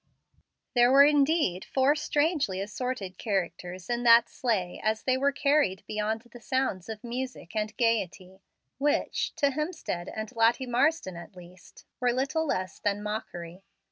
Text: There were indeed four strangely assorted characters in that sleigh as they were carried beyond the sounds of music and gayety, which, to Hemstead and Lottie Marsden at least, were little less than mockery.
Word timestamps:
There 0.73 0.91
were 0.91 1.03
indeed 1.03 1.63
four 1.63 1.95
strangely 1.95 2.59
assorted 2.59 3.19
characters 3.19 3.87
in 3.87 4.01
that 4.01 4.29
sleigh 4.29 4.81
as 4.83 5.03
they 5.03 5.15
were 5.15 5.31
carried 5.31 5.85
beyond 5.85 6.21
the 6.23 6.41
sounds 6.41 6.89
of 6.89 7.03
music 7.03 7.55
and 7.55 7.77
gayety, 7.77 8.41
which, 8.79 9.35
to 9.35 9.51
Hemstead 9.51 10.11
and 10.11 10.35
Lottie 10.35 10.65
Marsden 10.65 11.17
at 11.17 11.35
least, 11.35 11.85
were 11.99 12.11
little 12.13 12.47
less 12.47 12.79
than 12.79 13.03
mockery. 13.03 13.63